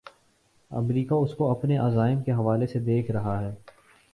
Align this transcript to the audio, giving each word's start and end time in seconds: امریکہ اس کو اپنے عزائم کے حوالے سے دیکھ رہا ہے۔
امریکہ 0.71 1.13
اس 1.13 1.33
کو 1.33 1.51
اپنے 1.51 1.77
عزائم 1.77 2.21
کے 2.23 2.31
حوالے 2.31 2.67
سے 2.67 2.79
دیکھ 2.79 3.11
رہا 3.11 3.39
ہے۔ 3.41 3.53